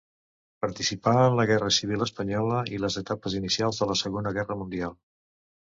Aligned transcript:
Participà 0.65 1.13
en 1.25 1.37
la 1.39 1.45
Guerra 1.51 1.69
Civil 1.77 2.07
espanyola 2.07 2.65
i 2.79 2.83
les 2.87 2.99
etapes 3.05 3.37
inicials 3.43 3.83
de 3.85 3.91
la 3.95 4.01
Segona 4.05 4.37
Guerra 4.41 4.61
Mundial. 4.65 4.99